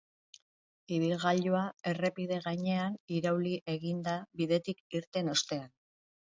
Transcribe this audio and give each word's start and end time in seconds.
Ibilgailua 0.95 1.59
errepide 1.91 2.39
gainean 2.47 2.95
irauli 3.19 3.53
egin 3.75 4.01
da 4.09 4.17
bidetik 4.41 4.83
irten 5.03 5.31
ostean. 5.37 5.71